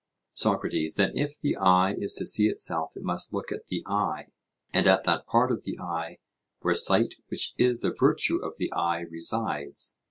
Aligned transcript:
SOCRATES: 0.33 0.95
Then 0.95 1.15
if 1.15 1.39
the 1.39 1.55
eye 1.57 1.93
is 1.95 2.15
to 2.15 2.25
see 2.25 2.47
itself, 2.47 2.93
it 2.97 3.03
must 3.03 3.33
look 3.33 3.51
at 3.51 3.67
the 3.67 3.83
eye, 3.85 4.29
and 4.73 4.87
at 4.87 5.03
that 5.03 5.27
part 5.27 5.51
of 5.51 5.63
the 5.63 5.77
eye 5.79 6.17
where 6.61 6.73
sight 6.73 7.13
which 7.27 7.53
is 7.59 7.81
the 7.81 7.95
virtue 7.99 8.37
of 8.37 8.57
the 8.57 8.73
eye 8.73 9.01
resides? 9.01 9.97